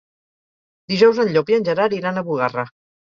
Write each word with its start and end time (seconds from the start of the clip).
Dijous 0.93 1.19
en 1.23 1.29
Llop 1.35 1.51
i 1.53 1.57
en 1.57 1.67
Gerard 1.67 1.93
iran 1.99 2.17
a 2.17 2.25
Bugarra. 2.31 2.65